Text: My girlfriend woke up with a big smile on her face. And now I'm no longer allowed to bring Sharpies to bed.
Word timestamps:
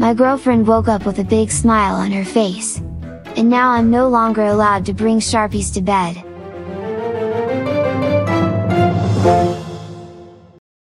My 0.00 0.14
girlfriend 0.14 0.66
woke 0.66 0.88
up 0.88 1.04
with 1.04 1.18
a 1.18 1.24
big 1.24 1.50
smile 1.50 1.94
on 1.94 2.10
her 2.10 2.24
face. 2.24 2.78
And 3.36 3.50
now 3.50 3.72
I'm 3.72 3.90
no 3.90 4.08
longer 4.08 4.46
allowed 4.46 4.86
to 4.86 4.94
bring 4.94 5.18
Sharpies 5.18 5.74
to 5.74 5.82
bed. 5.82 6.16